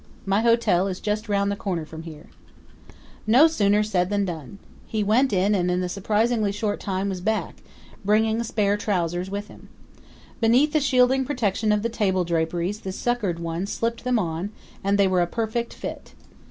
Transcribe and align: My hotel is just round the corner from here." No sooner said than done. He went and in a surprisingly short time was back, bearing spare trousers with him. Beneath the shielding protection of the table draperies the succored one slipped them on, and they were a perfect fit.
My 0.25 0.41
hotel 0.41 0.87
is 0.87 0.99
just 0.99 1.29
round 1.29 1.51
the 1.51 1.55
corner 1.55 1.85
from 1.85 2.01
here." 2.01 2.31
No 3.27 3.45
sooner 3.45 3.83
said 3.83 4.09
than 4.09 4.25
done. 4.25 4.57
He 4.87 5.03
went 5.03 5.31
and 5.31 5.55
in 5.55 5.69
a 5.69 5.87
surprisingly 5.87 6.51
short 6.51 6.79
time 6.79 7.07
was 7.07 7.21
back, 7.21 7.57
bearing 8.03 8.41
spare 8.41 8.77
trousers 8.77 9.29
with 9.29 9.47
him. 9.47 9.69
Beneath 10.39 10.73
the 10.73 10.79
shielding 10.79 11.23
protection 11.23 11.71
of 11.71 11.83
the 11.83 11.87
table 11.89 12.23
draperies 12.23 12.79
the 12.79 12.91
succored 12.91 13.37
one 13.37 13.67
slipped 13.67 14.03
them 14.03 14.17
on, 14.17 14.49
and 14.83 14.97
they 14.97 15.07
were 15.07 15.21
a 15.21 15.27
perfect 15.27 15.71
fit. 15.75 16.15